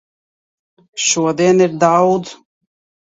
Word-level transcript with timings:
Šodien 1.09 1.61
ir 1.69 1.77
daudz. 1.87 2.37